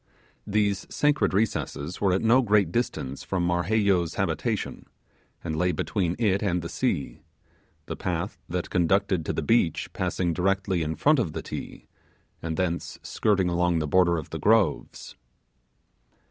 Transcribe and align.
These 0.47 0.87
sacred 0.89 1.31
recesses 1.31 2.01
were 2.01 2.11
at 2.11 2.23
no 2.23 2.41
great 2.41 2.71
distance 2.71 3.21
from 3.21 3.45
Marheyo's 3.45 4.15
habitation, 4.15 4.87
and 5.43 5.55
lay 5.55 5.71
between 5.71 6.15
it 6.17 6.41
and 6.41 6.63
the 6.63 6.69
sea; 6.69 7.19
the 7.85 7.95
path 7.95 8.39
that 8.49 8.71
conducted 8.71 9.23
to 9.27 9.31
the 9.33 9.43
beach 9.43 9.93
passing 9.93 10.33
directly 10.33 10.81
in 10.81 10.95
front 10.95 11.19
of 11.19 11.33
the 11.33 11.43
Ti, 11.43 11.85
and 12.41 12.57
thence 12.57 12.97
skirting 13.03 13.47
along 13.47 13.77
the 13.77 13.85
border 13.87 14.17
of 14.17 14.31
the 14.31 14.39
groves. 14.39 15.15